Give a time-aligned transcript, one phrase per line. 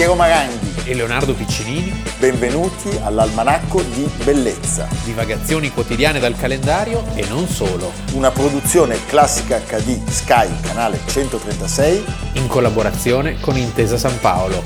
[0.00, 1.92] Piero Maranghi e Leonardo Piccinini.
[2.18, 4.88] Benvenuti all'Almanacco di Bellezza.
[5.04, 7.92] Divagazioni quotidiane dal calendario e non solo.
[8.14, 12.04] Una produzione classica HD Sky, canale 136.
[12.36, 14.62] In collaborazione con Intesa San Paolo.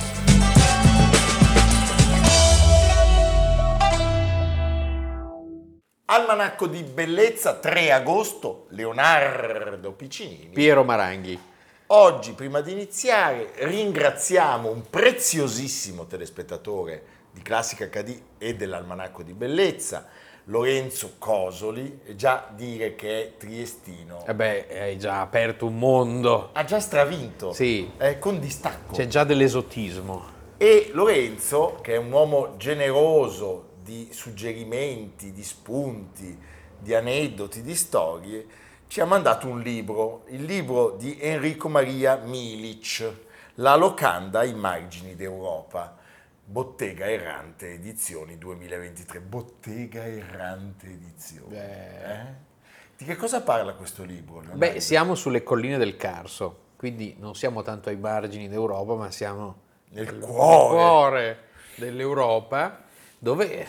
[6.05, 10.51] Almanacco di Bellezza, 3 agosto, Leonardo Piccinini.
[10.55, 11.53] Piero Maranghi.
[11.97, 20.09] Oggi, prima di iniziare, ringraziamo un preziosissimo telespettatore di Classica HD e dell'Almanacco di Bellezza,
[20.47, 24.27] Lorenzo Cosoli, già dire che è triestino.
[24.27, 26.51] E eh beh, hai già aperto un mondo.
[26.53, 27.53] Ha già stravinto.
[27.53, 27.89] Sì.
[27.97, 28.95] Eh, con distacco.
[28.95, 30.25] C'è già dell'esotismo.
[30.57, 36.37] E Lorenzo, che è un uomo generoso di suggerimenti, di spunti,
[36.77, 38.47] di aneddoti, di storie,
[38.95, 43.13] ci ha mandato un libro, il libro di Enrico Maria Milic,
[43.55, 45.97] La locanda ai margini d'Europa.
[46.45, 49.19] Bottega Errante Edizioni 2023.
[49.19, 51.57] Bottega Errante Edizioni.
[51.57, 52.25] Eh?
[52.97, 54.35] Di che cosa parla questo libro?
[54.35, 54.59] Leonardo?
[54.59, 59.57] Beh, siamo sulle colline del Carso, quindi non siamo tanto ai margini d'Europa, ma siamo
[59.89, 61.39] nel cuore, cuore
[61.79, 62.85] dell'Europa
[63.19, 63.67] dove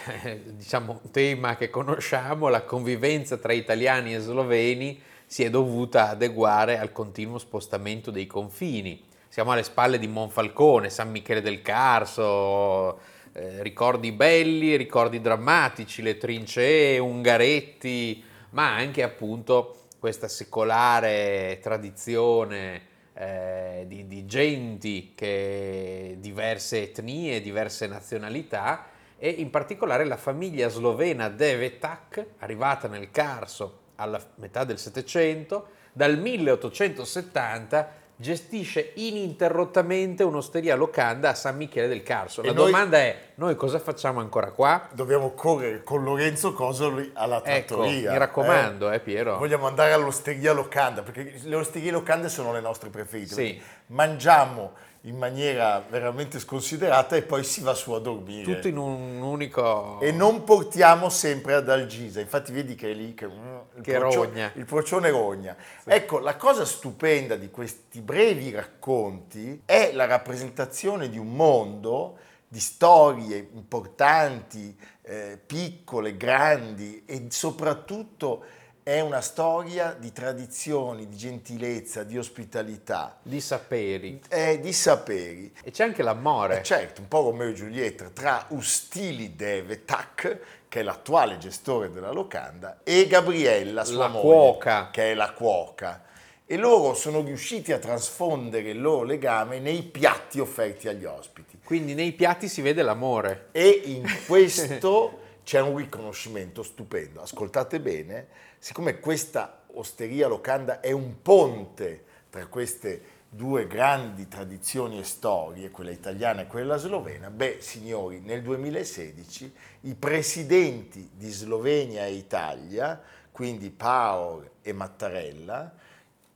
[0.53, 6.77] diciamo un tema che conosciamo, la convivenza tra italiani e sloveni si è dovuta adeguare
[6.77, 9.03] al continuo spostamento dei confini.
[9.27, 12.99] Siamo alle spalle di Monfalcone, San Michele del Carso,
[13.33, 23.83] eh, ricordi belli, ricordi drammatici, le trincee, Ungaretti, ma anche appunto questa secolare tradizione eh,
[23.87, 28.85] di, di genti che diverse etnie, diverse nazionalità
[29.17, 36.17] e in particolare la famiglia slovena Devetak, arrivata nel Carso alla metà del Settecento, dal
[36.17, 42.41] 1870 gestisce ininterrottamente un'osteria locanda a San Michele del Carso.
[42.41, 44.87] La noi, domanda è, noi cosa facciamo ancora qua?
[44.93, 47.99] Dobbiamo correre con Lorenzo Cosoli alla ecco, trattoria.
[47.99, 49.37] Ecco, mi raccomando, eh, eh Piero.
[49.37, 53.33] Vogliamo andare all'osteria locanda, perché le osterie locande sono le nostre preferite.
[53.33, 53.61] Sì.
[53.87, 54.73] Mangiamo
[55.05, 58.55] in maniera veramente sconsiderata e poi si va su a dormire.
[58.55, 59.99] Tutto in un unico...
[59.99, 63.97] E non portiamo sempre ad Algisa, infatti vedi che è lì che, mm, il, che
[63.97, 64.51] procio, rogna.
[64.55, 65.55] il procione rogna.
[65.83, 65.89] Sì.
[65.89, 72.17] Ecco, la cosa stupenda di questi brevi racconti è la rappresentazione di un mondo
[72.47, 78.43] di storie importanti, eh, piccole, grandi e soprattutto
[78.87, 83.17] è una storia di tradizioni, di gentilezza, di ospitalità.
[83.23, 84.21] Di saperi.
[84.29, 85.51] Eh, di saperi.
[85.63, 86.59] E c'è anche l'amore.
[86.59, 91.89] Eh, certo, un po' Romeo e Giulietta, tra Ustili Deve Tac, che è l'attuale gestore
[91.89, 94.89] della locanda, e Gabriella, sua la moglie, cuoca.
[94.91, 96.03] che è la cuoca.
[96.45, 101.57] E loro sono riusciti a trasfondere il loro legame nei piatti offerti agli ospiti.
[101.63, 103.47] Quindi nei piatti si vede l'amore.
[103.51, 107.21] E in questo c'è un riconoscimento stupendo.
[107.21, 115.03] Ascoltate bene, siccome questa osteria locanda è un ponte tra queste due grandi tradizioni e
[115.03, 122.13] storie, quella italiana e quella slovena, beh signori, nel 2016 i presidenti di Slovenia e
[122.13, 122.99] Italia,
[123.31, 125.71] quindi Paor e Mattarella,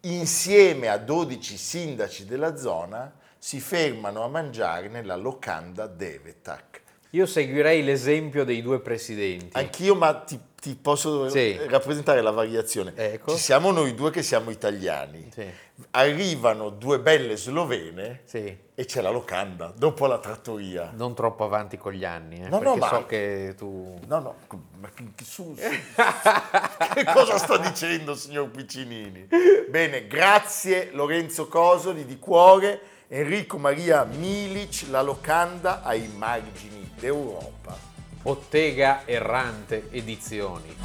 [0.02, 6.69] insieme a 12 sindaci della zona, si fermano a mangiare nella locanda Devetak
[7.12, 9.58] io seguirei l'esempio dei due presidenti.
[9.58, 11.58] Anch'io, ma ti, ti posso sì.
[11.68, 12.94] rappresentare la variazione.
[12.96, 13.32] Ecco.
[13.32, 15.30] Ci siamo noi due che siamo italiani.
[15.34, 15.46] Sì.
[15.92, 18.58] Arrivano due belle slovene sì.
[18.76, 20.92] e c'è la locanda dopo la trattoria.
[20.94, 22.90] Non troppo avanti con gli anni, eh, no, no, ma...
[22.90, 23.98] so che tu...
[24.06, 24.36] No, no,
[24.80, 24.90] ma
[25.24, 25.56] su, su.
[26.94, 29.30] che cosa sta dicendo signor Piccinini?
[29.70, 37.89] Bene, grazie Lorenzo Cosoli di cuore, Enrico Maria Milic, la locanda ai margini d'Europa.
[38.22, 40.76] Bottega Errante Edizioni.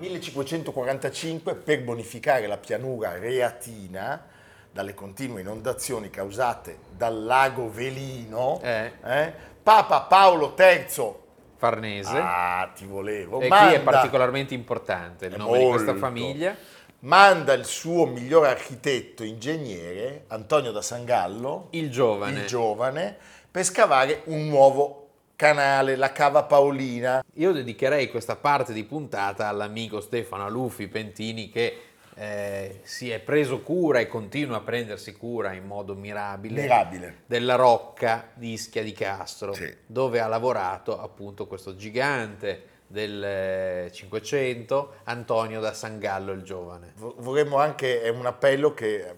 [0.00, 4.24] «1545 per bonificare la pianura reatina
[4.70, 8.92] dalle continue inondazioni causate dal lago Velino, eh.
[9.04, 9.32] Eh,
[9.62, 11.20] Papa Paolo III
[11.56, 12.16] Farnese.
[12.16, 13.40] Ah, ti volevo.
[13.40, 15.64] E Manda, qui è particolarmente importante il nome molto.
[15.64, 16.56] di questa famiglia
[17.02, 22.40] manda il suo miglior architetto ingegnere, Antonio da Sangallo, il giovane.
[22.40, 23.16] il giovane,
[23.50, 27.24] per scavare un nuovo canale, la cava Paolina.
[27.34, 31.78] Io dedicherei questa parte di puntata all'amico Stefano Aluffi Pentini che
[32.14, 37.16] eh, si è preso cura e continua a prendersi cura in modo mirabile, mirabile.
[37.26, 39.74] della rocca di Ischia di Castro, sì.
[39.86, 46.92] dove ha lavorato appunto questo gigante del 500, Antonio da San Gallo il giovane.
[46.96, 49.14] Vorremmo anche, è un appello che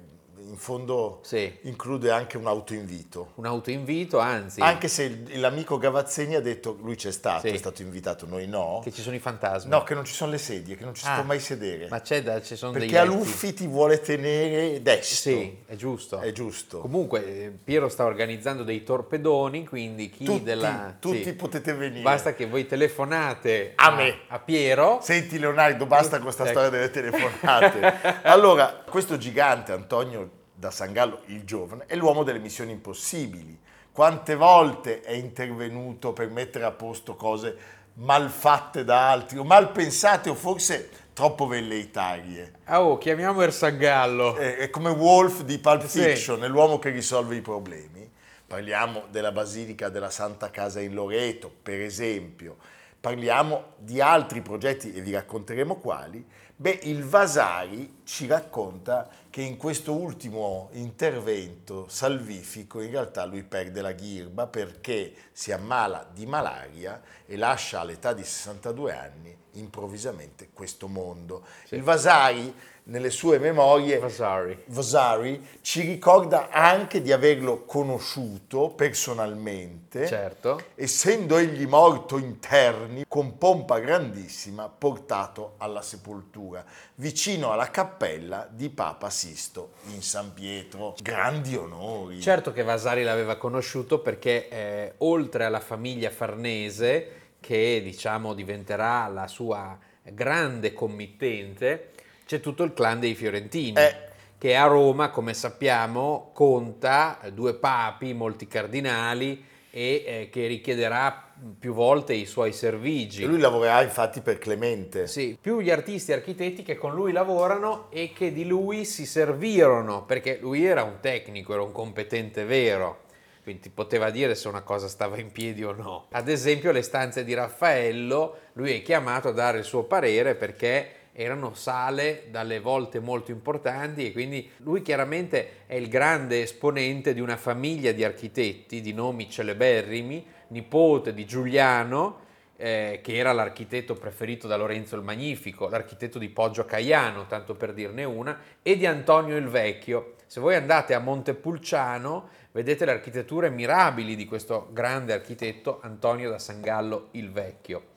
[0.49, 1.53] in fondo Sì.
[1.63, 3.33] include anche un autoinvito.
[3.37, 7.55] Un autoinvito, anzi, Anche se il- l'amico Gavazzeni ha detto, lui c'è stato, Sì.
[7.55, 8.81] è stato invitato, noi no.
[8.83, 9.71] che ci sono i fantasmi.
[9.71, 11.89] No, che non ci sono le sedie, che non ci si Ah, può mai sedere.
[11.89, 12.97] Ma c'è da, ci sono Perché dei.
[12.99, 15.33] Aluffi ti vuole tenere destro.
[15.33, 16.19] Sì, è giusto.
[16.21, 16.79] È giusto.
[16.81, 20.95] Comunque eh, Piero sta organizzando dei torpedoni, quindi chi Tutti, della...
[20.99, 21.33] tutti sì.
[21.35, 22.03] potete venire.
[22.03, 24.19] Basta che voi telefonate A me.
[24.29, 24.99] a Piero.
[25.03, 26.53] Senti Leonardo, basta con questa Ecco.
[26.53, 28.21] storia delle telefonate.
[28.23, 30.34] allora, questo gigante Antonio
[30.65, 33.59] da San Gallo, il giovane, è l'uomo delle missioni impossibili.
[33.93, 37.57] Quante volte è intervenuto per mettere a posto cose
[37.95, 42.53] mal fatte da altri, o mal pensate, o forse troppo velleitarie.
[42.65, 44.37] Ah, oh, chiamiamo Ersangallo.
[44.37, 46.01] È, è come Wolf di Pulp Sì.
[46.01, 48.11] Fiction, è l'uomo che risolve i problemi.
[48.47, 52.57] Parliamo della Basilica della Santa Casa in Loreto, per esempio.
[52.99, 56.25] Parliamo di altri progetti e vi racconteremo quali.
[56.57, 63.81] Beh, il Vasari ci racconta che in questo ultimo intervento salvifico in realtà lui perde
[63.81, 70.87] la ghirba perché si ammala di malaria e lascia all'età di 62 anni improvvisamente questo
[70.87, 71.45] mondo.
[71.65, 71.75] Sì.
[71.75, 72.55] Il Vasari
[72.85, 74.65] nelle sue memorie Vasari.
[74.67, 80.61] Vasari ci ricorda anche di averlo conosciuto personalmente, Certo.
[80.75, 86.65] essendo egli morto in terni con pompa grandissima, portato alla sepoltura,
[86.97, 90.95] vicino alla cappella di Papa Sisto in San Pietro.
[91.01, 92.21] Grandi onori.
[92.21, 99.27] Certo che Vasari l'aveva conosciuto perché eh, oltre alla famiglia Farnese, che diciamo diventerà la
[99.27, 101.93] sua grande committente,
[102.27, 103.79] c'è tutto il clan dei Fiorentini.
[103.79, 103.97] Eh.
[104.37, 109.43] Che a Roma, come sappiamo, conta due papi, molti cardinali
[109.77, 113.25] e eh, che richiederà più volte i suoi servigi.
[113.25, 115.09] E lui lavorerà infatti per Clemente.
[115.09, 119.05] Sì, più gli artisti e architetti che con lui lavorano e che di lui si
[119.05, 123.01] servirono, perché lui era un tecnico, era un competente vero,
[123.43, 126.07] quindi poteva dire se una cosa stava in piedi o no.
[126.13, 131.04] Ad esempio le stanze di Raffaello, lui è chiamato a dare il suo parere perché
[131.17, 137.21] erano sale dalle volte molto importanti e quindi lui chiaramente è il grande esponente di
[137.21, 142.23] una famiglia di architetti di nomi celeberrimi, nipote di Giuliano,
[142.57, 147.73] eh, che era l'architetto preferito da Lorenzo il Magnifico, l'architetto di Poggio Caiano, tanto per
[147.73, 150.15] dirne una, e di Antonio il Vecchio.
[150.27, 156.41] Se voi andate a Montepulciano, vedete le architetture mirabili di questo grande architetto Antonio da
[156.41, 157.93] San Gallo il Vecchio.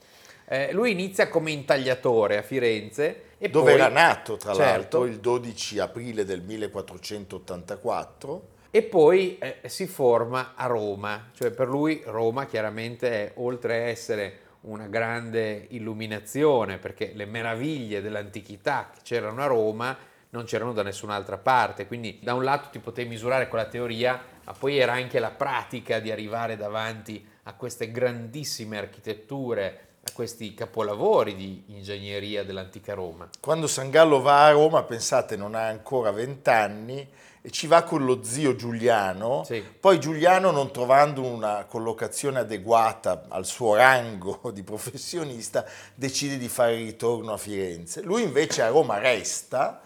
[0.49, 4.71] Eh, lui inizia come intagliatore a Firenze Dove poi, era nato, tra Certo.
[4.71, 8.47] l'altro, il 12 aprile del 1484.
[8.71, 13.87] e poi eh, si forma a Roma, cioè per lui Roma chiaramente è, oltre a
[13.87, 19.97] essere una grande illuminazione, perché le meraviglie dell'antichità che c'erano a Roma
[20.29, 24.21] non c'erano da nessun'altra parte, quindi da un lato ti potevi misurare con la teoria,
[24.45, 30.53] ma poi era anche la pratica di arrivare davanti a queste grandissime architetture, a questi
[30.53, 33.29] capolavori di ingegneria dell'antica Roma.
[33.41, 37.07] Quando San Gallo va a Roma, pensate, non ha ancora vent'anni
[37.41, 39.43] e ci va con lo zio Giuliano.
[39.43, 39.61] Sì.
[39.61, 46.75] Poi Giuliano, non trovando una collocazione adeguata al suo rango di professionista, decide di fare
[46.75, 48.01] ritorno a Firenze.
[48.01, 49.81] Lui invece a Roma resta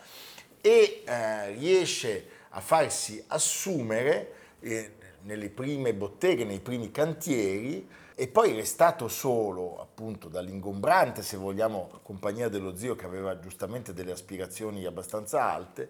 [0.62, 7.88] e eh, riesce a farsi assumere eh, nelle prime botteghe, nei primi cantieri
[8.22, 14.12] e poi restato solo appunto dall'ingombrante, se vogliamo, compagnia dello zio che aveva giustamente delle
[14.12, 15.90] aspirazioni abbastanza alte,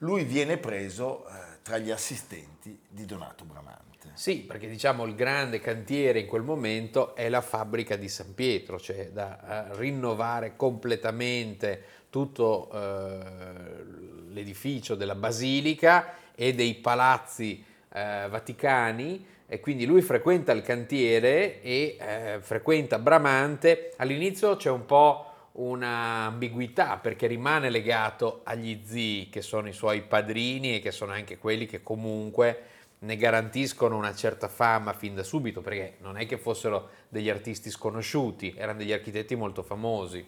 [0.00, 1.30] lui viene preso eh,
[1.62, 4.10] tra gli assistenti di Donato Bramante.
[4.12, 8.78] Sì, perché diciamo il grande cantiere in quel momento è la fabbrica di San Pietro,
[8.78, 13.84] cioè da eh, rinnovare completamente tutto eh,
[14.28, 21.96] l'edificio della basilica e dei palazzi eh, vaticani e quindi lui frequenta il cantiere e
[21.98, 23.90] eh, frequenta Bramante.
[23.96, 30.02] All'inizio c'è un po' una ambiguità perché rimane legato agli zii che sono i suoi
[30.02, 32.62] padrini e che sono anche quelli che comunque
[33.00, 37.70] ne garantiscono una certa fama fin da subito perché non è che fossero degli artisti
[37.70, 40.24] sconosciuti, erano degli architetti molto famosi.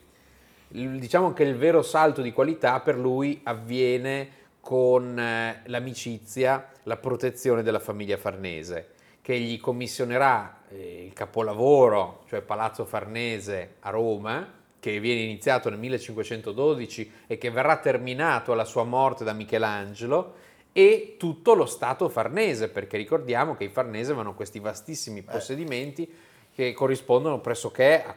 [0.67, 7.63] Diciamo che il vero salto di qualità per lui avviene con eh, l'amicizia, la protezione
[7.63, 14.99] della famiglia Farnese, che gli commissionerà eh, il capolavoro, cioè Palazzo Farnese a Roma, che
[14.99, 20.35] viene iniziato nel 1512 e che verrà terminato alla sua morte da Michelangelo,
[20.73, 26.11] e tutto lo Stato farnese, perché ricordiamo che i farnesi avevano questi vastissimi possedimenti
[26.55, 28.17] che corrispondono pressoché a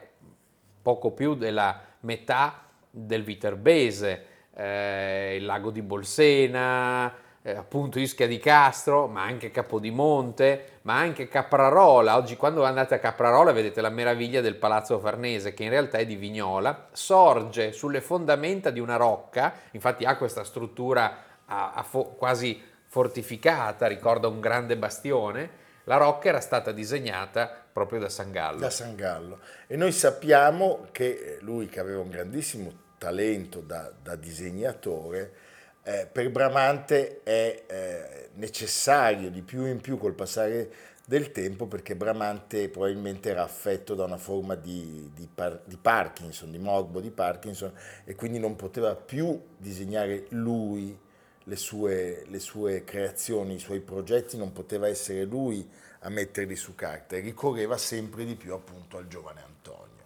[0.82, 7.14] poco più della metà del Viterbese, eh, il lago di Bolsena,
[7.46, 12.16] eh, appunto Ischia di Castro, ma anche Capodimonte, ma anche Caprarola.
[12.16, 16.06] Oggi quando andate a Caprarola vedete la meraviglia del Palazzo Farnese, che in realtà è
[16.06, 22.16] di Vignola, sorge sulle fondamenta di una rocca, infatti ha questa struttura a, a fo-
[22.16, 25.64] quasi fortificata, ricorda un grande bastione.
[25.84, 28.58] La rocca era stata disegnata proprio da Sangallo.
[28.58, 29.38] Da Sangallo.
[29.68, 35.45] E noi sappiamo che lui, che aveva un grandissimo talento da, da disegnatore,
[35.88, 40.68] eh, per Bramante è eh, necessario di più in più col passare
[41.04, 46.50] del tempo perché Bramante probabilmente era affetto da una forma di, di, par, di, Parkinson,
[46.50, 47.72] di morbo di Parkinson
[48.04, 50.98] e quindi non poteva più disegnare lui
[51.44, 56.74] le sue, le sue creazioni, i suoi progetti, non poteva essere lui a metterli su
[56.74, 60.04] carta e ricorreva sempre di più appunto al giovane Antonio.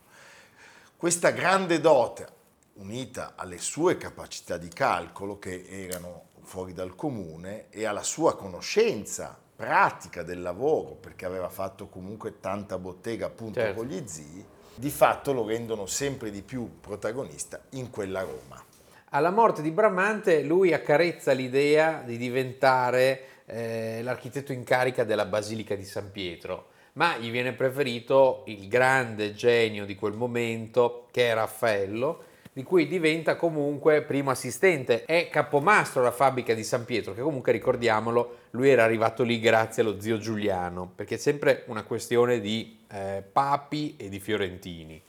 [0.94, 2.38] Questa grande dote
[2.80, 9.38] unita alle sue capacità di calcolo che erano fuori dal comune e alla sua conoscenza
[9.54, 13.80] pratica del lavoro, perché aveva fatto comunque tanta bottega appunto certo.
[13.80, 14.44] con gli zii,
[14.74, 18.64] di fatto lo rendono sempre di più protagonista in quella Roma.
[19.10, 25.74] Alla morte di Bramante lui accarezza l'idea di diventare eh, l'architetto in carica della Basilica
[25.74, 31.34] di San Pietro, ma gli viene preferito il grande genio di quel momento che è
[31.34, 35.04] Raffaello, di cui diventa comunque primo assistente.
[35.04, 39.82] È capomastro alla fabbrica di San Pietro, che comunque ricordiamolo, lui era arrivato lì grazie
[39.82, 45.02] allo zio Giuliano, perché è sempre una questione di eh, papi e di fiorentini.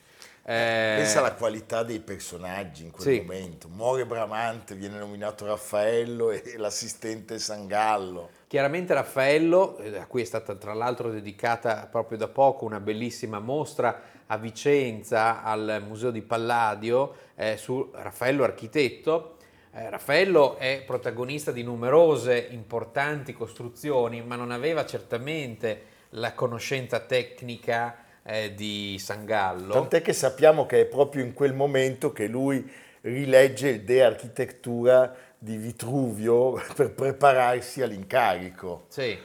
[0.43, 3.21] Eh, Pensa alla qualità dei personaggi in quel sì.
[3.21, 3.67] momento.
[3.67, 8.29] Muore Bramante, viene nominato Raffaello e l'assistente Sangallo.
[8.47, 13.39] Chiaramente Raffaello, eh, a cui è stata tra l'altro dedicata proprio da poco una bellissima
[13.39, 19.35] mostra a Vicenza al Museo di Palladio eh, su Raffaello Architetto.
[19.73, 27.97] Eh, Raffaello è protagonista di numerose importanti costruzioni, ma non aveva certamente la conoscenza tecnica
[28.23, 29.73] eh, di Sangallo.
[29.73, 32.69] Tant'è che sappiamo che è proprio in quel momento che lui
[33.01, 38.85] rilegge il De Architettura di Vitruvio per prepararsi all'incarico.
[38.87, 39.17] Sì,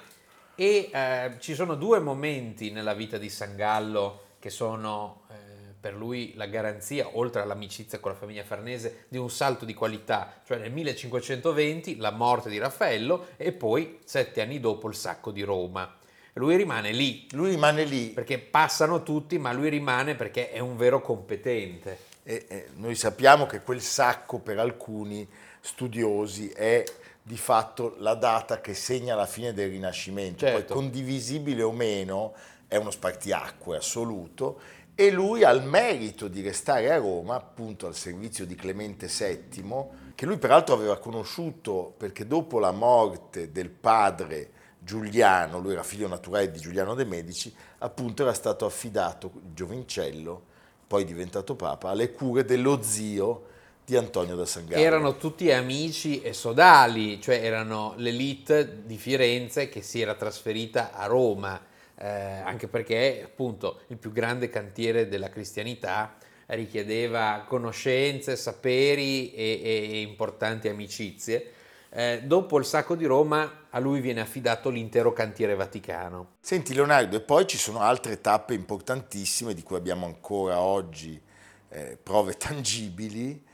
[0.57, 5.35] e eh, ci sono due momenti nella vita di Sangallo che sono eh,
[5.81, 10.41] per lui la garanzia, oltre all'amicizia con la famiglia farnese, di un salto di qualità,
[10.47, 15.43] cioè nel 1520 la morte di Raffaello e poi sette anni dopo il sacco di
[15.43, 15.97] Roma.
[16.35, 17.27] Lui rimane lì.
[17.33, 18.11] Lui rimane lì.
[18.11, 21.99] Perché passano tutti, ma lui rimane perché è un vero competente.
[22.23, 25.29] E, e noi sappiamo che quel sacco per alcuni
[25.61, 26.85] studiosi è
[27.21, 30.75] di fatto la data che segna la fine del Rinascimento, certo.
[30.75, 32.35] poi condivisibile o meno,
[32.69, 34.61] è uno spartiacque assoluto
[34.99, 39.85] e lui ha il merito di restare a Roma, appunto al servizio di Clemente VII,
[40.15, 46.09] che lui peraltro aveva conosciuto perché dopo la morte del padre Giuliano, lui era figlio
[46.09, 50.43] naturale di Giuliano de' Medici, appunto era stato affidato, il giovincello,
[50.87, 53.49] poi diventato papa, alle cure dello zio
[53.85, 54.81] di Antonio da Sangallo.
[54.81, 61.05] Erano tutti amici e sodali, cioè erano l'elite di Firenze che si era trasferita a
[61.07, 61.66] Roma
[61.99, 70.01] eh, anche perché appunto il più grande cantiere della cristianità richiedeva conoscenze, saperi e, e
[70.01, 71.53] importanti amicizie.
[71.91, 76.35] Eh, dopo il sacco di Roma a lui viene affidato l'intero cantiere vaticano.
[76.41, 81.21] Senti Leonardo, e poi ci sono altre tappe importantissime di cui abbiamo ancora oggi
[81.69, 83.45] eh, prove tangibili.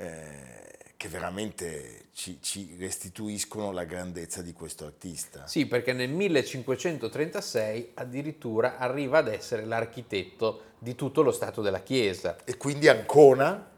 [0.00, 0.60] Eh,
[1.00, 5.46] che veramente ci, ci, restituiscono la grandezza di questo artista.
[5.46, 12.36] Sì, perché nel 1536 addirittura arriva ad essere l'architetto di tutto lo Stato della Chiesa.
[12.44, 13.69] E quindi Ancona?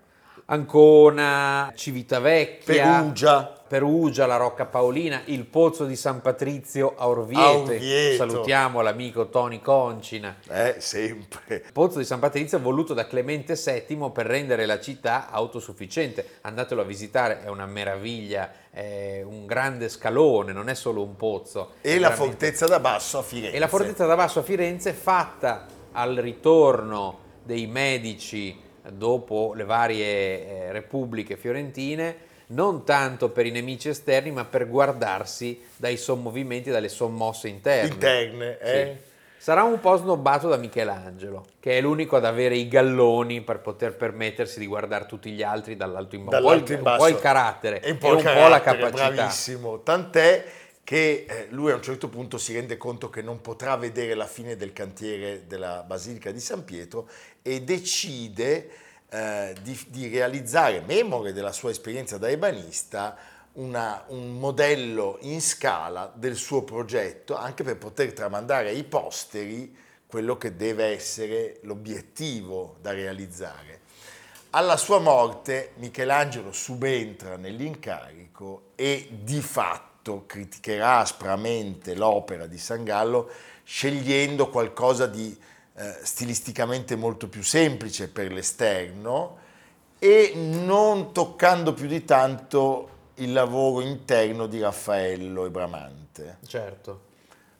[0.52, 3.60] Ancona, Civitavecchia, Perugia.
[3.66, 7.72] Perugia, la Rocca Paolina, il Pozzo di San Patrizio a Orvieto.
[8.18, 10.36] Salutiamo l'amico Tony Concina.
[10.50, 11.62] Eh, sempre.
[11.64, 16.40] Il Pozzo di San Patrizio voluto da Clemente VII per rendere la città autosufficiente.
[16.42, 21.76] Andatelo a visitare, è una meraviglia, è un grande scalone, non è solo un pozzo.
[21.80, 22.30] E la veramente...
[22.30, 23.56] fortezza da basso a Firenze.
[23.56, 30.06] E la fortezza da basso a Firenze fatta al ritorno dei Medici dopo le varie
[30.06, 36.88] eh, repubbliche fiorentine, non tanto per i nemici esterni, ma per guardarsi dai sommovimenti, dalle
[36.88, 37.92] sommosse interne.
[37.92, 38.96] Interne, eh?
[38.96, 39.10] Sì.
[39.42, 43.96] Sarà un po' snobbato da Michelangelo, che è l'unico ad avere i galloni per poter
[43.96, 46.40] permettersi di guardare tutti gli altri dall'alto in basso.
[46.40, 47.02] Dall'alto in basso.
[47.02, 49.10] Un po' il carattere e un po', e un po la capacità.
[49.10, 50.44] Bravissimo, tant'è
[50.84, 54.26] che eh, lui a un certo punto si rende conto che non potrà vedere la
[54.26, 57.08] fine del cantiere della Basilica di San Pietro
[57.40, 58.68] e decide
[59.08, 63.16] eh, di, di, realizzare, memore della sua esperienza da ebanista,
[63.54, 70.36] una, un modello in scala del suo progetto, anche per poter tramandare ai posteri quello
[70.36, 73.80] che deve essere l'obiettivo da realizzare.
[74.50, 79.91] Alla sua morte Michelangelo subentra nell'incarico e di fatto
[80.26, 83.30] criticherà aspramente l'opera di San Gallo
[83.64, 85.36] scegliendo qualcosa di
[85.74, 89.38] eh, stilisticamente molto più semplice per l'esterno
[89.98, 96.38] e non toccando più di tanto il lavoro interno di Raffaello e Bramante.
[96.46, 97.10] Certo.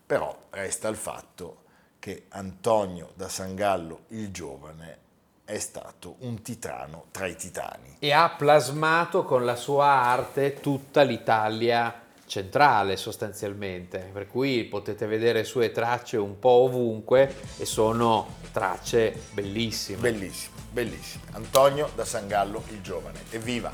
[0.05, 1.63] Però resta il fatto
[1.99, 4.99] che Antonio da San Gallo il giovane
[5.45, 7.97] è stato un titano tra i titani.
[7.99, 12.02] E ha plasmato con la sua arte tutta l'Italia
[12.33, 19.99] centrale sostanzialmente, per cui potete vedere sue tracce un po' ovunque e sono tracce bellissime.
[19.99, 21.25] Bellissime, bellissime.
[21.33, 23.71] Antonio da San Gallo il giovane, evviva!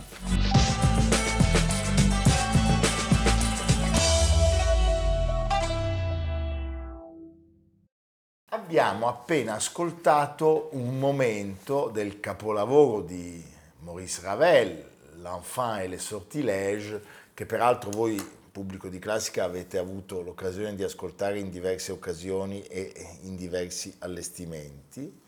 [8.50, 13.40] Abbiamo appena ascoltato un momento del capolavoro di
[13.82, 14.86] Maurice Ravel,
[15.20, 17.00] L'enfant et les sortilèges,
[17.34, 18.16] che peraltro voi,
[18.58, 25.20] pubblico di classica, avete avuto l'occasione di ascoltare in diverse occasioni e in diversi allestimenti.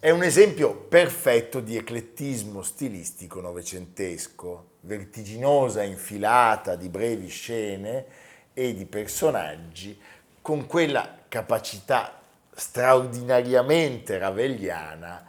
[0.00, 8.06] È un esempio perfetto di eclettismo stilistico novecentesco, vertiginosa infilata di brevi scene
[8.52, 9.96] e di personaggi
[10.42, 12.20] con quella capacità
[12.52, 15.24] straordinariamente raveliana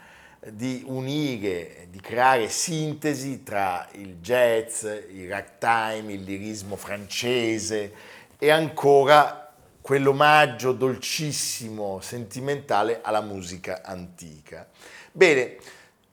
[0.47, 7.93] di unire, di creare sintesi tra il jazz, il ragtime, il lirismo francese
[8.37, 14.67] e ancora quell'omaggio dolcissimo, sentimentale alla musica antica.
[15.11, 15.57] Bene,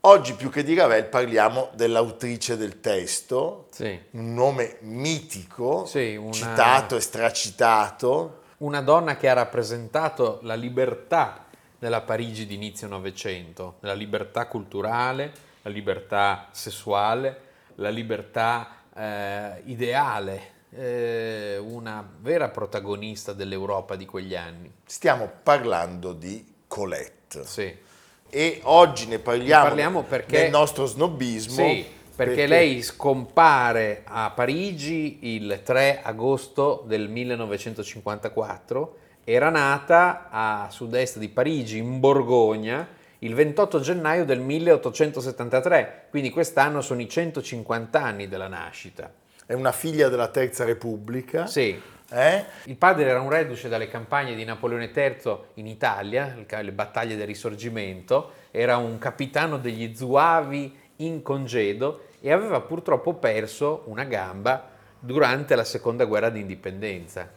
[0.00, 3.98] oggi più che di Ravel parliamo dell'autrice del testo, sì.
[4.12, 6.32] un nome mitico, sì, una...
[6.32, 11.45] citato e stracitato, una donna che ha rappresentato la libertà
[11.78, 17.40] nella Parigi di inizio Novecento, la libertà culturale, la libertà sessuale,
[17.76, 24.72] la libertà eh, ideale, eh, una vera protagonista dell'Europa di quegli anni.
[24.84, 27.44] Stiamo parlando di Colette.
[27.44, 27.84] Sì.
[28.28, 31.54] E oggi ne parliamo, ne parliamo perché, nel nostro snobismo.
[31.54, 31.84] Sì,
[32.16, 38.96] perché, perché, lei scompare a Parigi il 3 agosto del 1954,
[39.28, 42.86] era nata a sud-est di Parigi, in Borgogna,
[43.18, 49.12] il 28 gennaio del 1873, quindi quest'anno sono i 150 anni della nascita.
[49.44, 51.46] È una figlia della Terza Repubblica.
[51.46, 51.76] Sì.
[52.08, 52.44] Eh?
[52.66, 57.26] Il padre era un reduce dalle campagne di Napoleone III in Italia, le battaglie del
[57.26, 64.68] Risorgimento, era un capitano degli Zuavi in congedo e aveva purtroppo perso una gamba
[65.00, 67.28] durante la seconda guerra d'indipendenza,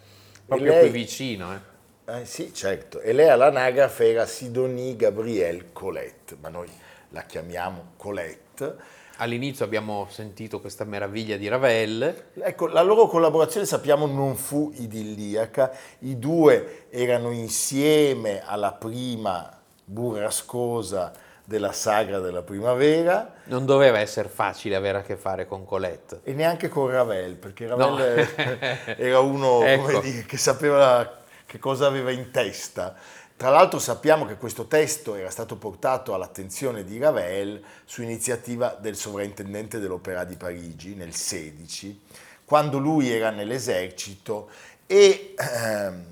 [0.45, 1.51] proprio lei, qui vicino.
[1.51, 1.77] Eh.
[2.11, 6.67] Eh, sì, certo, e lei all'anagrafe era Sidonie Gabrielle Colette, ma noi
[7.09, 8.97] la chiamiamo Colette.
[9.17, 12.29] All'inizio abbiamo sentito questa meraviglia di Ravel.
[12.33, 21.11] Ecco, la loro collaborazione sappiamo non fu idilliaca, i due erano insieme alla prima burrascosa
[21.43, 23.33] della sagra della primavera.
[23.45, 26.21] Non doveva essere facile avere a che fare con Colette.
[26.23, 28.93] E neanche con Ravel, perché Ravel no.
[28.97, 29.99] era uno ecco.
[29.99, 31.18] dire, che sapeva
[31.49, 32.95] che cosa aveva in testa.
[33.35, 38.95] Tra l'altro sappiamo che questo testo era stato portato all'attenzione di Ravel su iniziativa del
[38.95, 42.01] sovrintendente dell'Opera di Parigi nel 16,
[42.45, 44.49] quando lui era nell'esercito
[44.85, 46.03] e ehm,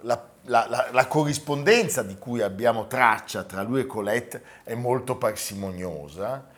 [0.00, 5.16] la la, la, la, corrispondenza di cui abbiamo traccia tra lui e Colette è molto
[5.16, 6.48] parsimoniosa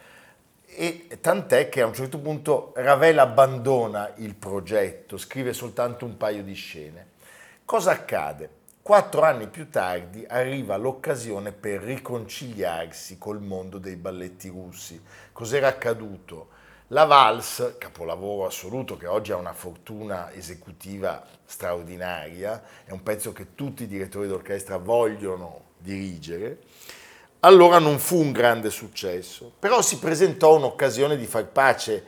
[0.64, 6.44] e tant'è che a un certo punto Ravel abbandona il progetto, scrive soltanto un paio
[6.44, 7.11] di scene.
[7.72, 8.50] Cosa accade?
[8.82, 15.02] Quattro anni più tardi arriva l'occasione per riconciliarsi col mondo dei balletti russi.
[15.32, 16.48] Cos'era accaduto?
[16.88, 23.54] La Vals, capolavoro assoluto che oggi ha una fortuna esecutiva straordinaria, è un pezzo che
[23.54, 26.58] tutti i direttori d'orchestra vogliono dirigere,
[27.40, 32.04] allora non fu un grande successo, però si presentò un'occasione di far pace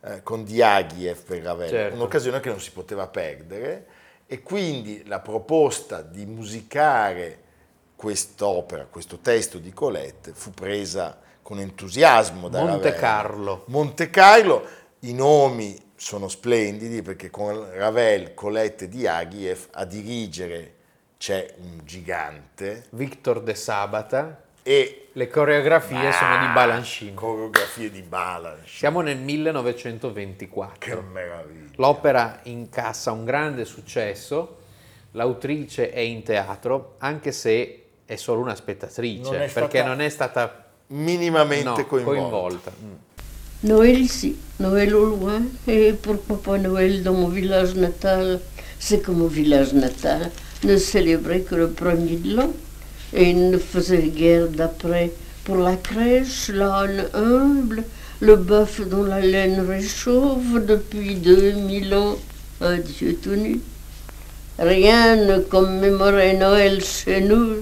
[0.00, 1.94] eh, con Diaghilev per Ravel, certo.
[1.94, 3.93] un'occasione che non si poteva perdere
[4.26, 7.42] e quindi la proposta di musicare
[7.96, 13.00] quest'opera, questo testo di Colette fu presa con entusiasmo da Monte Ravel.
[13.00, 13.64] Carlo.
[13.68, 14.66] Monte Carlo,
[15.00, 20.74] i nomi sono splendidi perché con Ravel, Colette e Diaghilev a dirigere
[21.18, 27.14] c'è un gigante Victor De Sabata e le coreografie sono di Balanchine.
[27.14, 28.66] coreografie di Balanchine.
[28.66, 30.78] Siamo nel 1924.
[30.78, 31.70] Che meraviglia.
[31.76, 34.56] L'opera incassa un grande successo,
[35.12, 40.00] l'autrice è in teatro, anche se è solo una spettatrice, Non è perché stata non
[40.00, 42.20] è stata Minimamente no, coinvolta.
[42.20, 42.72] coinvolta.
[42.82, 42.92] Mm.
[43.60, 48.40] Noël ici, Noël au loin, et pourquoi pas Noël dans mon village natal
[48.78, 50.30] C'est que mon village natal
[50.64, 52.52] ne célébrait que le premier de l'an
[53.14, 55.12] et il ne faisait guère d'après
[55.44, 57.84] pour la crèche, l'âne humble,
[58.20, 62.16] le bœuf dont la laine réchauffe depuis deux mille ans,
[62.60, 63.60] un Dieu tout nu.
[64.58, 67.56] Rien ne commémorait Noël chez nous,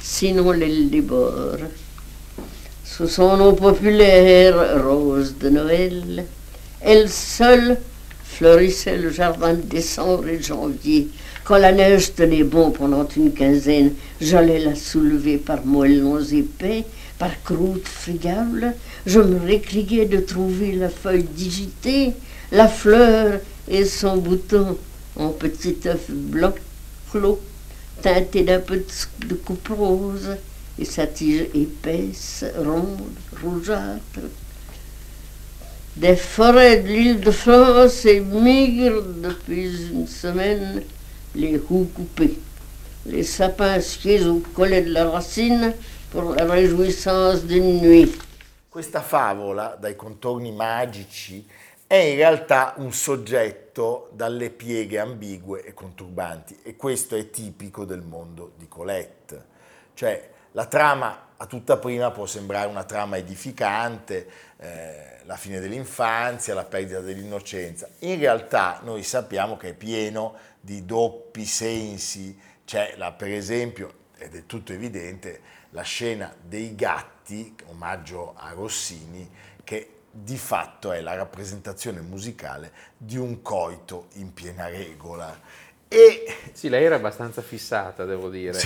[0.00, 1.02] sinon l'aile des.
[2.84, 6.24] Sous son nom populaire, Rose de Noël,
[6.80, 7.78] elle seule
[8.24, 11.08] fleurissait le jardin de décembre et janvier.
[11.48, 16.84] Quand la neige tenait bon pendant une quinzaine, j'allais la soulever par moellons épais,
[17.18, 18.74] par croûtes friables.
[19.06, 22.12] Je me récriais de trouver la feuille digitée,
[22.52, 24.76] la fleur et son bouton
[25.16, 26.52] en petit œuf blanc
[27.10, 27.40] clos,
[28.02, 28.82] teinté d'un peu
[29.26, 30.36] de- coupe rose
[30.78, 33.08] et sa tige épaisse, ronde,
[33.42, 34.20] rougeâtre.
[35.96, 40.82] Des forêts de l'île de France émigrent depuis une semaine
[41.38, 42.36] les houes coupées,
[43.06, 45.72] les sapins schiés au collet de la racine
[46.10, 48.12] pour la réjouissance d'une nuit.
[48.68, 51.46] Questa favola, dai contorni magici,
[51.86, 58.02] è in realtà un soggetto dalle pieghe ambigue e conturbanti e questo è tipico del
[58.02, 59.44] mondo di Colette.
[59.94, 66.52] Cioè la trama a tutta prima può sembrare una trama edificante, eh, la fine dell'infanzia,
[66.52, 67.88] la perdita dell'innocenza.
[68.00, 74.34] In realtà noi sappiamo che è pieno di doppi sensi, c'è la, per esempio, ed
[74.34, 79.30] è tutto evidente, la scena dei gatti, omaggio a Rossini,
[79.62, 85.38] che di fatto è la rappresentazione musicale di un coito in piena regola.
[85.88, 88.58] E Sì, lei era abbastanza fissata, devo dire.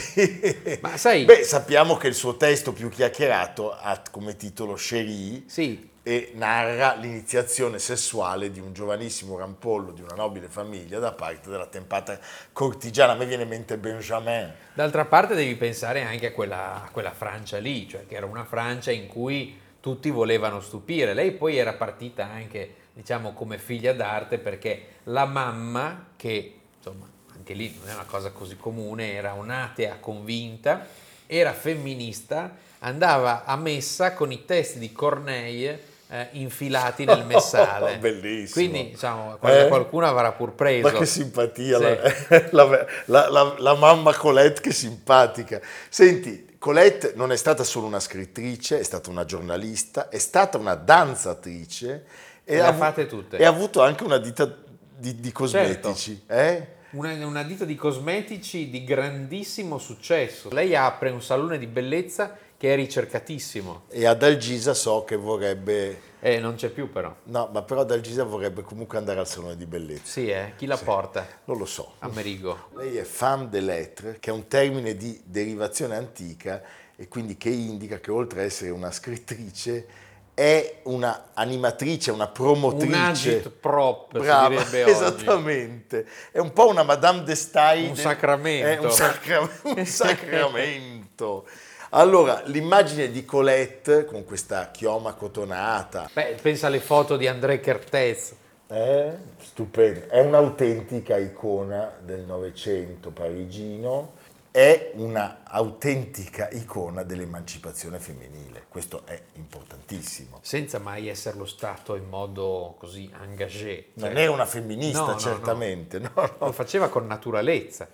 [0.80, 5.90] Ma sai, Beh, sappiamo che il suo testo più chiacchierato ha come titolo Cherie sì,
[6.02, 11.66] e narra l'iniziazione sessuale di un giovanissimo rampollo di una nobile famiglia da parte della
[11.66, 12.18] tempata
[12.52, 13.12] cortigiana.
[13.12, 14.52] A me viene in mente Benjamin.
[14.72, 18.44] D'altra parte devi pensare anche a quella, a quella Francia lì, cioè che era una
[18.44, 21.12] Francia in cui tutti volevano stupire.
[21.12, 27.11] Lei poi era partita anche, diciamo, come figlia d'arte perché la mamma, che insomma
[27.42, 30.86] anche lì non è una cosa così comune, era un'atea convinta,
[31.26, 37.98] era femminista, andava a messa con i testi di Corneille eh, infilati nel messale.
[37.98, 38.52] Bellissimo.
[38.68, 39.66] Quindi diciamo, Eh?
[39.66, 40.88] qualcuno avrà pur preso.
[40.88, 42.44] Ma che simpatia, Sì.
[42.54, 45.60] la, la- la- la- mamma Colette che simpatica.
[45.88, 50.76] Senti, Colette non è stata solo una scrittrice, è stata una giornalista, è stata una
[50.76, 52.04] danzatrice
[52.44, 53.36] e, ha tutte.
[53.36, 54.48] e ha avuto anche una ditta
[54.96, 56.22] di, di cosmetici.
[56.28, 56.80] eh?
[56.92, 60.50] Una, una ditta di cosmetici di grandissimo successo.
[60.50, 63.84] Lei apre un salone di bellezza che è ricercatissimo.
[63.88, 66.10] E ad Algisa so che vorrebbe...
[66.20, 67.14] Eh, non c'è più però.
[67.24, 70.04] No, ma però ad Algisa vorrebbe comunque andare al salone di bellezza.
[70.04, 70.52] Sì, eh?
[70.56, 71.26] Chi la porta?
[71.46, 71.94] Non lo so.
[72.00, 72.68] Amerigo.
[72.76, 76.62] Lei è femme de lettres, che è un termine di derivazione antica
[76.94, 79.86] e quindi che indica che oltre ad essere una scrittrice
[80.34, 82.96] è una animatrice, una Un promotrice.
[82.96, 84.90] agit prop, Brava, direbbe oggi.
[84.90, 86.06] esattamente.
[86.30, 87.90] È un po' una Madame de Stael.
[87.90, 88.66] Un sacramento.
[88.66, 91.46] È un, sacra- un sacramento.
[91.90, 98.32] Allora, l'immagine di Colette con questa chioma cotonata, Beh, pensa alle foto di André Kertész.
[98.66, 104.12] è stupenda, è un'autentica icona del Novecento parigino,
[104.52, 110.40] è un'autentica icona dell'emancipazione femminile, questo è importantissimo.
[110.42, 113.86] Senza mai esserlo stato in modo così engagé.
[113.98, 116.30] Cioè, Non era una femminista, No, certamente, no, no.
[116.38, 117.88] Lo faceva con naturalezza.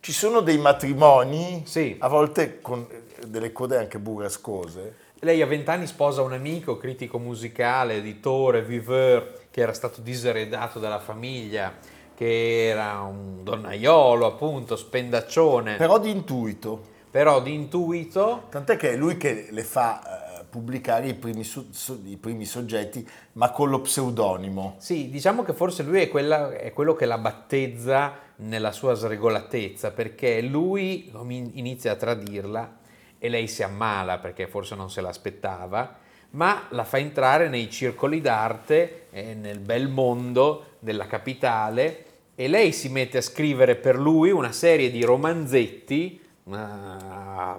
[0.00, 1.96] Ci sono dei matrimoni, Sì.
[1.98, 2.86] a volte con
[3.26, 5.06] delle code anche burrascose.
[5.20, 11.00] Lei a vent'anni sposa un amico, critico musicale, editore, viveur, che era stato diseredato dalla
[11.00, 11.74] famiglia,
[12.18, 18.46] che era un donnaiolo, appunto, spendaccione, Però di intuito, però di intuito.
[18.50, 22.44] Tant'è che è lui che le fa eh, pubblicare i primi, so- so- i primi
[22.44, 24.74] soggetti, ma con lo pseudonimo.
[24.78, 29.92] Sì, diciamo che forse lui è, quella- è quello che la battezza nella sua sregolatezza,
[29.92, 31.12] perché lui
[31.52, 32.78] inizia a tradirla
[33.16, 35.98] e lei si ammala perché forse non se l'aspettava,
[36.30, 42.06] ma la fa entrare nei circoli d'arte, eh, nel bel mondo della capitale
[42.40, 46.56] e lei si mette a scrivere per lui una serie di romanzetti uh,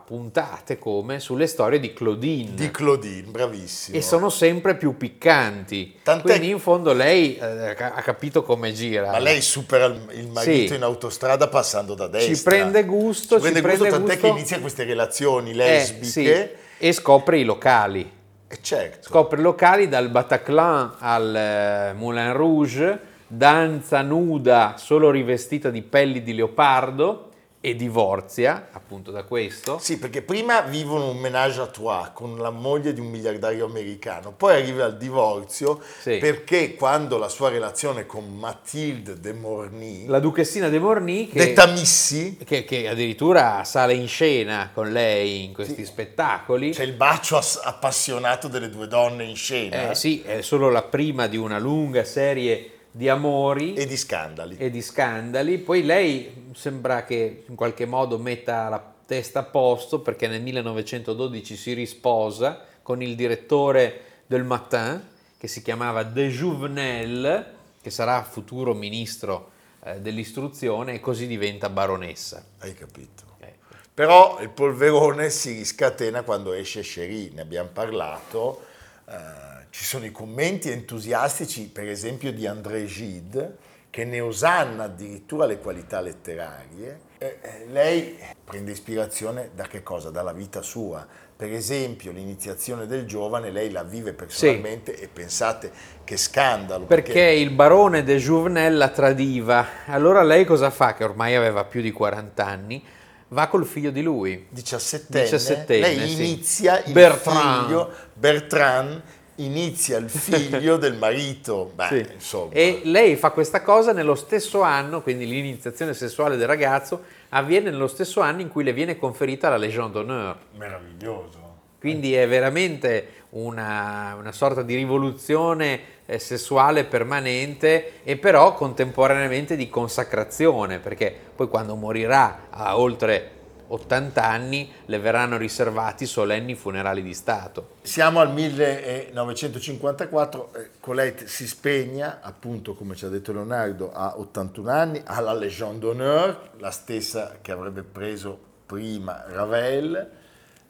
[0.06, 2.54] puntate come sulle storie di Claudine.
[2.54, 3.98] Di Claudine, bravissimo.
[3.98, 5.98] E sono sempre più piccanti.
[6.02, 6.24] Tant'è...
[6.24, 9.12] Quindi in fondo lei eh, ha capito come gira.
[9.12, 10.76] Ma lei supera il marito sì.
[10.76, 12.34] in autostrada passando da destra.
[12.34, 13.36] Ci prende gusto.
[13.36, 16.04] Ci prende, ci prende gusto, tant'è che inizia queste relazioni lesbiche.
[16.06, 16.86] Eh, sì.
[16.88, 18.10] E scopre i locali.
[18.48, 19.10] Eh certo.
[19.10, 26.24] Scopre i locali dal Bataclan al eh, Moulin Rouge, danza nuda solo rivestita di pelli
[26.24, 27.30] di leopardo
[27.62, 29.80] e divorzia appunto da questo.
[29.80, 34.32] Sì, perché prima vivono un menage à trois con la moglie di un miliardario americano,
[34.32, 36.18] poi arriva al divorzio sì.
[36.18, 41.68] perché quando la sua relazione con Mathilde de Morny, la duchessina de Morny, che, detta
[41.68, 45.86] Missy, che, che, addirittura sale in scena con lei in questi sì.
[45.86, 46.72] spettacoli.
[46.72, 49.92] C'è il bacio ass- appassionato delle due donne in scena.
[49.92, 54.58] Eh, sì, è solo la prima di una lunga serie di amori e di scandali.
[54.58, 55.58] E di scandali.
[55.58, 61.56] Poi lei sembra che in qualche modo metta la testa a posto perché nel 1912
[61.56, 65.04] si risposa con il direttore del Matin
[65.38, 69.52] che si chiamava De Jouvenel, che sarà futuro ministro
[69.84, 72.44] eh, dell'istruzione e così diventa baronessa.
[72.60, 73.24] Hai capito.
[73.40, 73.76] Ecco.
[73.94, 78.66] Però il polverone si riscatena quando esce Cherie, ne abbiamo parlato.
[79.08, 83.58] Eh, ci sono i commenti entusiastici, per esempio, di André Gide,
[83.90, 87.08] che ne osanna addirittura le qualità letterarie.
[87.18, 90.10] Eh, lei prende ispirazione da che cosa?
[90.10, 91.06] Dalla vita sua.
[91.36, 95.04] Per esempio, l'iniziazione del giovane, lei la vive personalmente sì.
[95.04, 95.72] e pensate
[96.04, 96.86] che scandalo.
[96.86, 99.66] Perché, perché, il barone de Jouvenel la tradiva.
[99.86, 100.94] Allora lei cosa fa?
[100.94, 102.84] Che ormai aveva più di 40 anni
[103.30, 104.48] va col figlio di lui.
[104.54, 105.06] 17enne.
[105.12, 107.66] 17enne lei inizia il Bertrand.
[107.66, 109.02] figlio Bertrand
[109.44, 111.72] inizia il figlio del marito.
[111.76, 112.14] Beh, sì.
[112.14, 112.54] insomma.
[112.54, 117.88] E lei fa questa cosa nello stesso anno, quindi l'iniziazione sessuale del ragazzo avviene nello
[117.88, 120.38] stesso anno in cui le viene conferita la Légion d'honneur.
[120.58, 121.48] Meraviglioso.
[121.80, 129.70] Quindi è veramente una, una sorta di rivoluzione eh, sessuale permanente e però contemporaneamente di
[129.70, 133.38] consacrazione, perché poi quando morirà a oltre
[133.70, 137.78] 80 anni le verranno riservati solenni funerali di Stato.
[137.82, 144.72] Siamo al 1954, eh, Colette si spegna, appunto come ci ha detto Leonardo, a 81
[144.72, 150.10] anni, ha la Légion d'honneur, la stessa che avrebbe preso prima Ravel,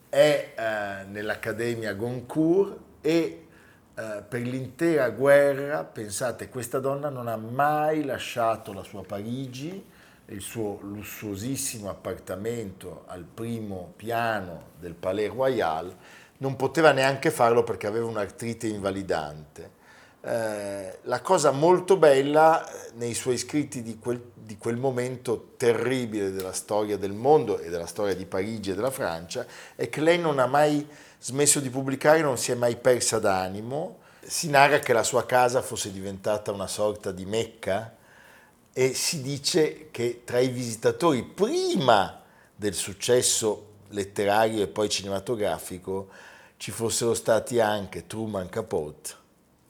[0.10, 3.44] è eh, nell'Accademia Goncourt e
[4.00, 9.84] eh, per l'intera guerra, pensate, questa donna non ha mai lasciato la sua Parigi,
[10.30, 15.96] il suo lussuosissimo appartamento al primo piano del Palais Royal,
[16.38, 19.78] non poteva neanche farlo perché aveva un'artrite invalidante.
[20.22, 26.32] Eh, la cosa molto bella eh, nei suoi scritti di quel, di quel, momento terribile
[26.32, 30.20] della storia del mondo e della storia di Parigi e della Francia è che lei
[30.20, 30.86] non ha mai
[31.20, 34.00] smesso di pubblicare, non si è mai persa d'animo.
[34.20, 37.96] Si narra che la sua casa fosse diventata una sorta di mecca
[38.74, 42.22] e si dice che tra i visitatori prima
[42.56, 46.10] del successo letterario e poi cinematografico
[46.58, 49.12] ci fossero stati anche Truman Capote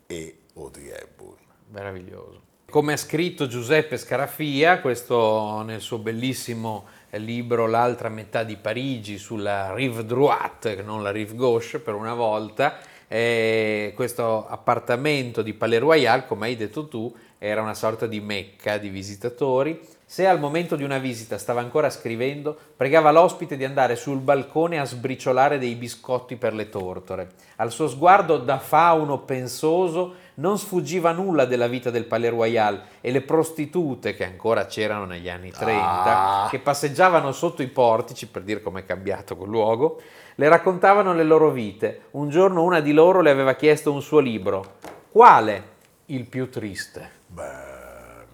[0.08, 1.38] e Audrey Hepburn.
[1.70, 2.42] Meraviglioso.
[2.70, 9.74] Come ha scritto Giuseppe Scarafia, questo nel suo bellissimo libro L'altra metà di Parigi sulla
[9.74, 12.78] rive droite, non la rive gauche per una volta,
[13.10, 18.78] eh, questo appartamento di Palais Royal, come hai detto tu, era una sorta di mecca
[18.78, 19.80] di visitatori.
[20.06, 24.80] Se al momento di una visita stava ancora scrivendo, pregava l'ospite di andare sul balcone
[24.80, 27.30] a sbriciolare dei biscotti per le tortore.
[27.58, 33.12] Al suo sguardo da fauno pensoso non sfuggiva nulla della vita del Palais Royal e
[33.12, 36.48] le prostitute, che ancora c'erano negli anni 30, ah.
[36.50, 40.02] che passeggiavano sotto i portici, per dire com'è cambiato quel luogo,
[40.36, 42.04] le raccontavano le loro vite.
[42.12, 44.78] Un giorno una di loro le aveva chiesto un suo libro.
[45.12, 45.78] Quale?
[46.08, 47.18] Il più triste.
[47.28, 47.44] Beh,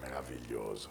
[0.00, 0.90] meraviglioso.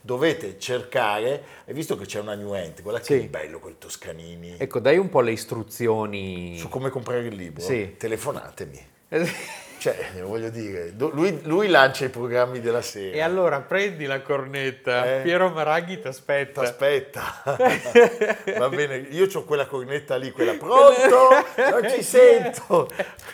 [0.00, 3.20] Dovete cercare, hai visto che c'è una nuente, guarda sì.
[3.20, 4.54] che bello quel Toscanini.
[4.56, 6.56] Ecco, dai un po' le istruzioni.
[6.56, 7.60] Su come comprare il libro?
[7.60, 7.96] Sì.
[7.98, 8.88] Telefonatemi.
[9.80, 13.16] Cioè, voglio dire, lui, lui, lancia i programmi della sera.
[13.16, 15.20] E allora prendi la cornetta, eh?
[15.22, 16.60] Piero Maraghi ti aspetta.
[16.60, 17.22] Aspetta.
[18.58, 21.30] Va bene, io ho quella cornetta lì, quella pronto,
[21.70, 22.90] non ci sento.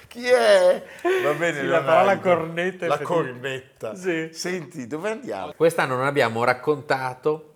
[0.07, 0.85] Chi è?
[1.25, 2.87] Va bene, sì, la parola cornetta.
[2.87, 3.97] La cornetta.
[3.97, 4.29] Sì.
[4.31, 5.53] Senti, dove andiamo?
[5.57, 7.55] Quest'anno non abbiamo raccontato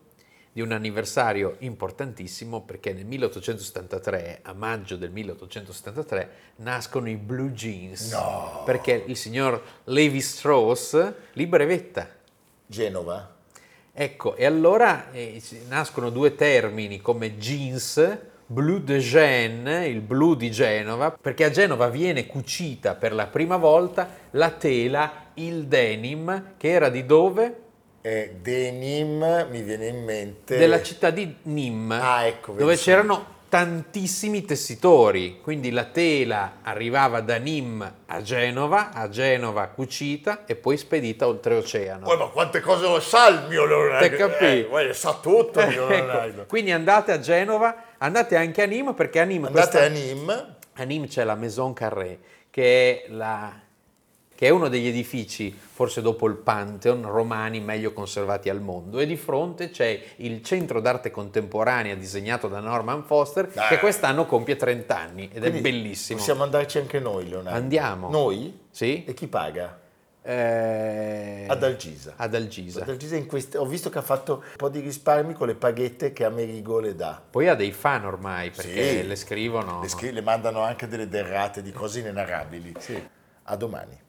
[0.60, 8.12] di un anniversario importantissimo perché nel 1873, a maggio del 1873, nascono i Blue Jeans.
[8.12, 8.62] No.
[8.66, 12.06] Perché il signor Levi Strauss li brevetta.
[12.66, 13.36] Genova?
[13.92, 20.50] Ecco, e allora eh, nascono due termini come jeans, Blue de Gênes, il blu di
[20.50, 26.68] Genova, perché a Genova viene cucita per la prima volta la tela, il denim, che
[26.68, 27.68] era di dove?
[28.02, 30.56] Eh, denim mi viene in mente...
[30.56, 37.36] Della città di Nîmes, Ah, ecco, dove c'erano tantissimi tessitori, quindi la tela arrivava da
[37.36, 42.04] Nîmes a Genova, a Genova cucita e poi spedita oltreoceano.
[42.06, 44.08] Poi, ma quante cose lo sa il mio Leonardo?
[44.08, 44.66] Te capì?
[44.88, 46.44] Eh, sa tutto il mio Ecco, Leonardo.
[46.46, 50.46] quindi andate a Genova, andate anche a Nîmes perché a Nîmes, Andate questa- a Nîmes,
[50.76, 52.18] a Nîmes c'è la Maison Carré
[52.50, 53.52] che è, la-
[54.40, 59.04] che è uno degli edifici, forse dopo il Pantheon, romani meglio conservati al mondo e
[59.04, 63.68] di fronte c'è il centro d'arte contemporanea disegnato da Norman Foster Dai.
[63.68, 66.18] che quest'anno compie 30 anni ed quindi è bellissimo.
[66.18, 67.58] Possiamo andarci anche noi, Leonardo.
[67.58, 68.08] Andiamo.
[68.08, 68.60] Noi?
[68.70, 69.04] Sì?
[69.04, 69.78] E chi paga?
[70.22, 72.14] Eh, Ad Algisa.
[72.16, 72.80] Ad Algisa.
[72.80, 75.54] Ad Algisa in queste- ho visto che ha fatto un po' di risparmi con le
[75.54, 77.20] paghette che Amerigo le dà.
[77.30, 79.06] Poi ha dei fan ormai perché Sì.
[79.06, 79.82] le scrivono.
[79.82, 82.72] Le, scri- le mandano anche delle derrate di cose inenarrabili.
[83.42, 84.08] A domani.